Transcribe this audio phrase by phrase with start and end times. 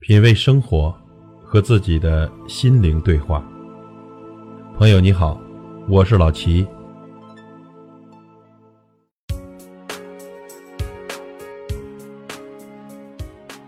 [0.00, 0.96] 品味生活，
[1.42, 3.44] 和自己的心灵对话。
[4.76, 5.40] 朋友你好，
[5.88, 6.64] 我是老齐。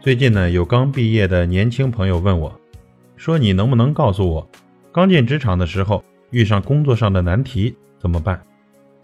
[0.00, 2.56] 最近呢，有刚毕业的年轻朋友问我，
[3.16, 4.48] 说你能不能告诉我，
[4.92, 8.40] 刚进职场的时候遇上工作上的难题怎么办？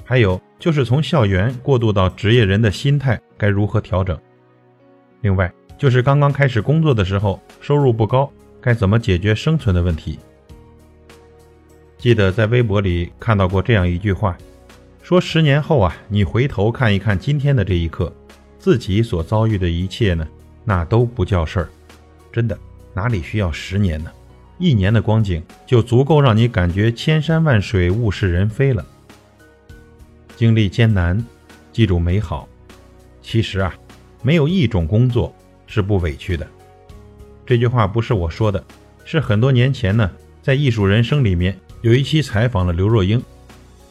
[0.05, 4.16] 还有就是从校园过渡到职业人的心态该如何调整？
[5.21, 5.53] 另外。
[5.79, 8.28] 就是刚刚开始工作的时候，收入不高，
[8.60, 10.19] 该怎么解决生存的问题？
[11.96, 14.36] 记得在微博里看到过这样一句话，
[15.02, 18.12] 说十年后啊，你回头看一看今天的这一刻，
[18.59, 20.27] 自己所遭遇的一切呢，
[20.64, 21.69] 那都不叫事儿。
[22.33, 22.58] 真的，
[22.92, 24.10] 哪里需要十年呢？
[24.58, 28.84] 一年的光景就足够让你感觉千山万水，物是人非了。
[30.34, 31.24] 经历艰难，
[31.72, 32.48] 记住美好。
[33.22, 33.72] 其实啊，
[34.22, 35.33] 没有一种工作。
[35.68, 36.45] 是不委屈的，
[37.46, 38.64] 这句话不是我说的，
[39.04, 40.10] 是很多年前呢，
[40.42, 43.22] 在《艺术人生》里面有一期采访了刘若英，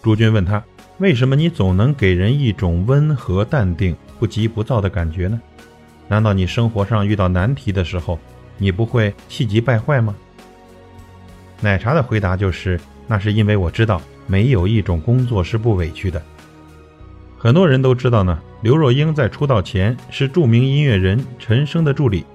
[0.01, 0.61] 朱军问他，
[0.97, 5.39] 为什么你总能给人一种温和淡定、不急不躁的感觉呢？
[6.07, 8.19] 难道你生活上遇到难题的时候，
[8.57, 10.15] 你不会气急败坏吗？
[11.61, 16.19] 奶茶的回答就是，那是因为我知道没有一种工作是不委屈的。
[17.37, 18.41] 很多人都知道呢。
[18.61, 22.25] 刘若英在出道前是著名音乐人陈升的助理。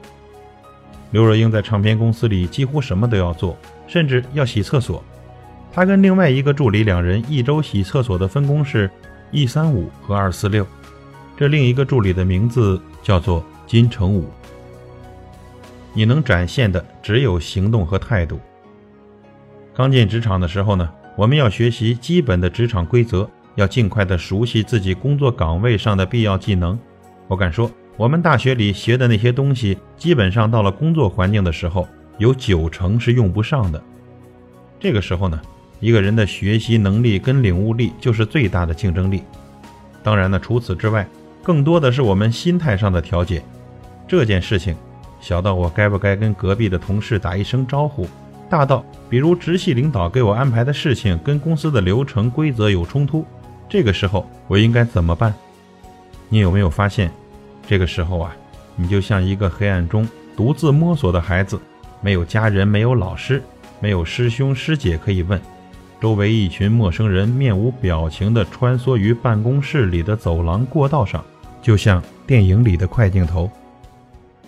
[1.10, 3.56] 刘若英在唱片公司里几乎什么都要做，
[3.88, 5.02] 甚至要洗厕所。
[5.72, 8.88] 她跟另外一个助理两人一周洗厕所的分工是
[9.30, 10.66] 一三五和二四六。
[11.36, 14.30] 这另一个助理的名字叫做金城武。
[15.92, 18.38] 你能展现的只有行动和态度。
[19.74, 23.28] 刚进职场的时候呢，我们要学习基本的职场规则。
[23.54, 26.78] 要尽快的熟悉自己工作岗位上的必要技能。
[27.28, 31.86] 我敢说，我们大学里学的那些东西，基本上到了工作环境的时候，
[32.18, 33.82] 有九成是用不上的。
[34.80, 35.40] 这个时候呢，
[35.80, 39.22] 一个人的学习能力跟领悟力就是最大的竞争力。
[40.02, 41.06] 当然呢，除此之外，
[41.42, 43.42] 更多的是我们心态上的调节。
[44.08, 44.74] 这件事情，
[45.20, 48.06] 小到我该不该跟隔壁的同事打一声招呼，
[48.50, 53.24] 大到比如直系领导给我安排的事情跟公司的流程规则有冲突。
[53.72, 55.32] 这个时候我应该怎么办？
[56.28, 57.10] 你有没有发现，
[57.66, 58.36] 这个时候啊，
[58.76, 60.06] 你就像一个黑暗中
[60.36, 61.58] 独自摸索的孩子，
[62.02, 63.42] 没有家人，没有老师，
[63.80, 65.40] 没有师兄师姐可以问，
[66.02, 71.24] 周围一群陌生人面无表情地穿梭于办公室里的走廊过道上，
[71.62, 73.50] 就像电影里的快镜头。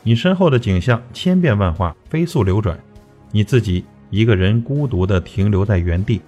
[0.02, 2.78] 你身后的景象千变万化，飞速流转，
[3.30, 6.20] 你自己一个人孤独地停留在原地。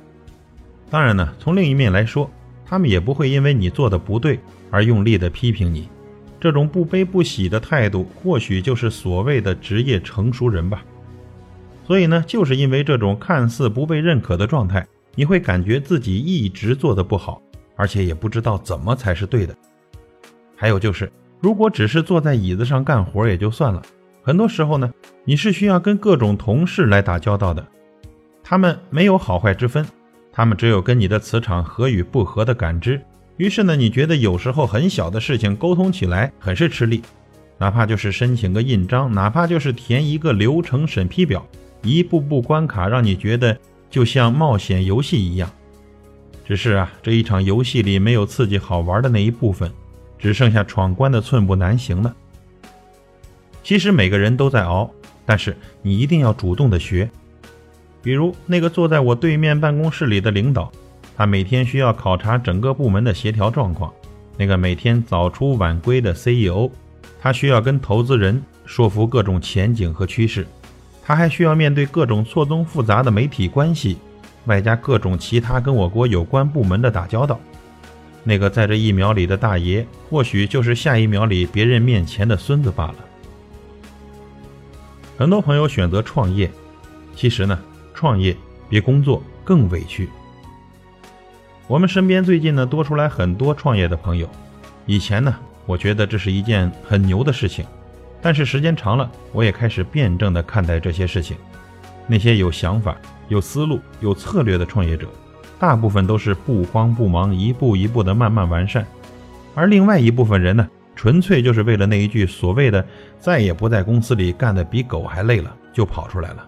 [0.88, 2.30] 当然呢，从另一面来说。
[2.66, 4.40] 他们也不会因为你做的不对
[4.70, 5.88] 而用力的批评你，
[6.40, 10.84] 这种不悲不喜的态度，或许就是所谓的职业成熟人吧。
[11.86, 14.84] 所以呢，就是因为这种看似不被认可的状态，
[15.14, 17.40] 你会感觉自己一直做的不好，
[17.76, 19.54] 而且也不知道怎么才是对的。
[20.56, 21.10] 还有就是，
[21.40, 23.80] 如果只是坐在椅子上干活也就算了，
[24.22, 24.92] 很多时候呢，
[25.24, 27.64] 你是需要跟各种同事来打交道的，
[28.42, 29.86] 他们没有好坏之分。
[30.36, 33.00] 他们只有跟你的磁场合与不合的感知，
[33.38, 37.00] 于是呢，你觉得有时候很小的事情沟通起来很是吃力，
[37.56, 41.42] 哪怕就是申请个印章，哪怕就是填一个流程审批表，
[41.82, 43.58] 一步步关卡让你觉得
[43.88, 45.50] 就像冒险游戏一样。
[46.44, 49.72] 只是啊，这一场游戏里没有刺激好玩的那一部分，
[50.18, 52.14] 只剩下闯关的寸步难行了。
[53.62, 54.90] 其实每个人都在熬，
[55.24, 57.10] 但是你一定要主动的学。
[58.06, 60.70] 比如那个坐在我对面办公室里的领导，
[61.16, 63.90] 他每天需要考察整个部门的协调状况；
[64.36, 66.70] 那个每天早出晚归的 CEO，
[67.20, 70.44] 他需要跟投资人说服各种前景和趋势；
[71.02, 73.98] 他还需要面对各种错综复杂的媒体关系，
[74.44, 77.40] 外加各种其他跟我国有关部门的打交道。
[78.22, 82.94] 那个在这一秒里的大爷，或许就是下一秒里别人面前的孙子罢了。
[85.18, 86.48] 很多朋友选择创业，
[87.16, 87.58] 其实呢？
[87.96, 88.36] 创业
[88.68, 90.08] 比工作更委屈。
[91.66, 94.28] 我们身边最近呢多出来很多创业的朋友。
[94.84, 95.34] 以前呢，
[95.64, 97.64] 我觉得这是一件很牛的事情，
[98.20, 101.36] 但是时间长了，我也开始辩证的看待这些事情。
[102.06, 102.96] 那些有想法、
[103.28, 105.08] 有思路、有策略的创业者，
[105.58, 108.86] 大部分都是不慌不忙，一步一步的慢慢完善。
[109.54, 112.86] 而另外一部分人呢，纯粹就是为了那一句所谓的
[113.18, 116.46] “再也不在公司里干的比狗还累了”，就跑出来了。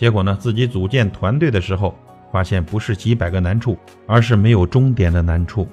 [0.00, 0.34] 结果呢？
[0.40, 1.94] 自己组建团队的时候，
[2.32, 3.76] 发现不是几百个难处，
[4.06, 5.68] 而是没有终点的难处。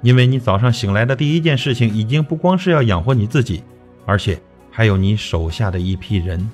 [0.00, 3.62] 因为你早上醒来的第一件事情，已经不光是要养活你自己，
[4.06, 4.40] 而且
[4.72, 6.50] 还有你手下的一批人。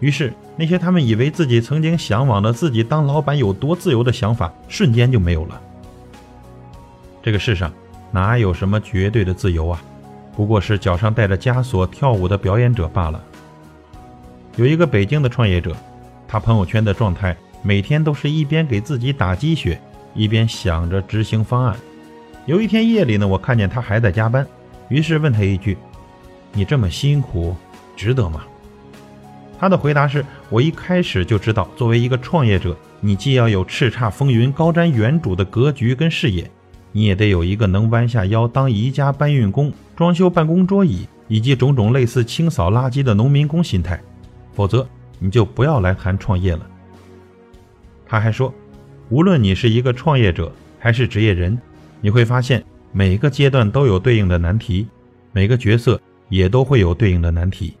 [0.00, 5.62] 于是，那些他们以为自己曾经向往的自己当老板有多自由的想法，瞬间就没有了。
[7.22, 7.72] 这个世上
[8.10, 9.80] 哪有什么绝对的自由啊？
[10.34, 13.24] 不过是脚上带着枷锁跳舞的表演者罢了。
[14.56, 15.76] 有一个北京的创业者，
[16.26, 19.78] 他朋友圈的状态每天都是一边给自己打鸡血，
[20.14, 21.76] 一边想着执行方案。
[22.46, 24.46] 有一天夜里呢，我看见他还在加班，
[24.88, 25.76] 于是问他一句
[26.54, 27.54] ：“你这么辛苦，
[27.94, 28.44] 值得吗？”
[29.60, 36.50] 他的回答是：“我一开始就知道，作为一个创业者，你既要有叱咤风云、高瞻远瞩的格局跟视野，
[36.92, 44.00] 你也得有一个能弯下腰当宜家搬运工、装修办公桌椅以及种种类似清扫垃圾的农民工心态，
[44.56, 44.84] 否则
[45.20, 46.68] 你就不要来谈创业了。”
[48.04, 48.52] 他还说
[49.08, 50.50] ：“无论你是一个创业者
[50.80, 51.56] 还是职业人。”
[52.02, 52.62] 你会发现，
[52.92, 54.86] 每个阶段都有对应的难题，
[55.32, 57.74] 每个角色也都会有对应的难题。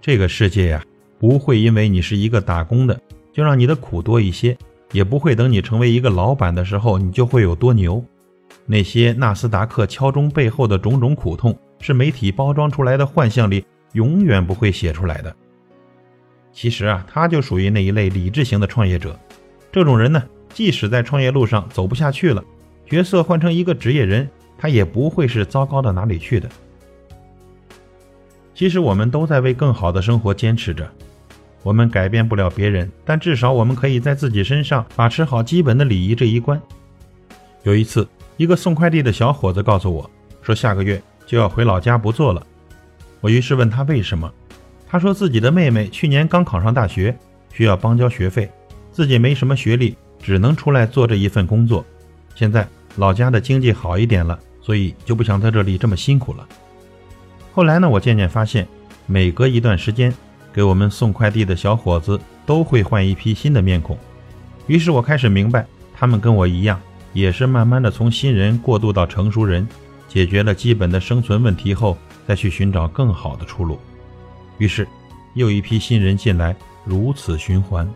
[0.00, 0.84] 这个世界呀，
[1.18, 3.00] 不会因为你是一个打工的，
[3.32, 4.56] 就让你的苦多一些，
[4.90, 8.02] 也不会等你成为一个老板的时候，你就会有多牛。
[8.64, 15.34] 那些纳斯达克敲钟背后的种种苦痛，是媒体包装出来的幻象里永远不会写出来的。
[16.52, 19.18] 其实啊，他就属于那一类理智型的创业者。
[19.70, 20.22] 这种人呢，
[20.52, 22.44] 即使在创业路上走不下去了。
[22.84, 24.28] 角色换成一个职业人，
[24.58, 26.48] 他也不会是糟糕到哪里去的。
[28.54, 30.86] 其实我们都在为更好的生活坚持着，
[31.62, 36.60] 我们改变不了别人，但至少我们可以在自己身上把持好基本的礼仪这一关。
[37.62, 38.06] 有一次，
[38.36, 40.10] 一个送快递的小伙子告诉我，
[40.42, 42.46] 说下个月就要回老家不做了。
[43.22, 44.30] 我于是问他为什么，
[44.86, 47.16] 他说自己的妹妹去年刚考上大学，
[47.50, 48.50] 需要帮交学费，
[48.90, 51.82] 自己没什么学历，只能出来做这一份工作。
[52.34, 52.68] 现在。
[52.96, 56.46] 老家的经济好一点了，所以就不想在这里这么辛苦了。
[57.50, 58.68] 后来呢，我渐渐发现，
[59.06, 60.12] 每隔一段时间，
[60.52, 63.96] 给我们送快递的小伙子都会换一批新的面孔。
[64.66, 66.78] 于是我开始明白，他们跟我一样，
[67.14, 69.66] 也是慢慢的从新人过渡到成熟人，
[70.06, 71.96] 解决了基本的生存问题后，
[72.26, 73.78] 再去寻找更好的出路。
[74.58, 74.86] 于是，
[75.34, 76.54] 又一批新人进来，
[76.84, 77.88] 如此循环。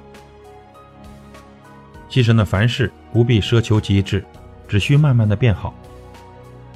[2.08, 4.24] 其实呢，凡事不必奢求极致。
[4.68, 5.72] 只需慢慢的变好。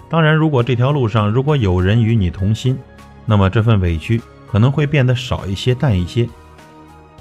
[0.08, 2.78] 当然，如果这条路上如果有人与你同心，
[3.26, 6.28] 那么这份委屈可能会变得少一些、淡一些。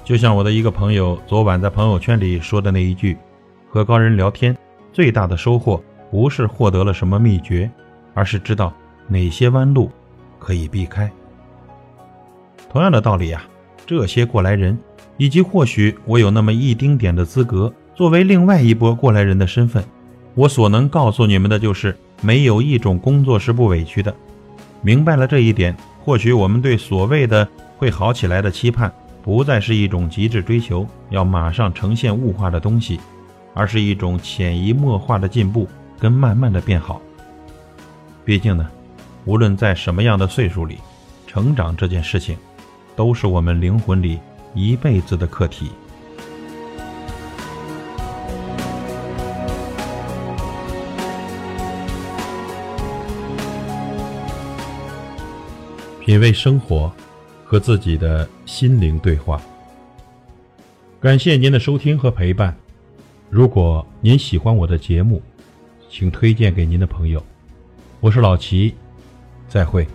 [0.04, 3.18] 就像我的一个朋友昨晚在朋友圈里说的那一句
[3.68, 4.56] ：“和高人聊天，
[4.92, 7.68] 最大的收获不是获得了什么秘诀，
[8.14, 8.72] 而是知道
[9.08, 9.90] 哪些弯路
[10.40, 11.08] 可以避开。”
[12.68, 13.42] 同样的道理呀，
[13.86, 14.76] 这些过来人，
[15.16, 19.84] 以及或许我有那么一丁点的资格，作为另外一波过来人的身份。
[20.34, 24.14] 我所能告诉你们的就是，没有一种工作是不委屈的。
[24.80, 27.46] 明白了这一点，或许我们对所谓的
[27.76, 28.90] 会好起来的期盼，
[29.22, 33.00] 不再是一种极致追求，要马上呈现物化的东西，
[33.52, 37.02] 而是一种潜移默化的进步跟慢慢的变好。
[38.24, 38.70] 毕竟呢，
[39.26, 40.78] 无论在什么样的岁数里，
[41.26, 42.36] 成长这件事情，
[42.96, 44.18] 都是我们灵魂里
[44.54, 45.70] 一辈子的课题。
[56.00, 56.90] 品味生活，
[57.44, 59.40] 和自己的心灵对话。
[60.98, 62.56] 感谢您的收听和陪伴。
[63.28, 65.22] 如果您喜欢我的节目，
[65.88, 67.22] 请推荐给您的朋友。
[68.00, 68.74] 我是老齐，
[69.50, 69.86] 再会。